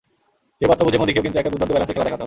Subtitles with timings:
[0.57, 2.19] সেই বার্তা বুঝে মোদিকেও কিন্তু একটা দুর্দান্ত ব্যালান্সের খেলা দেখাতে হবে।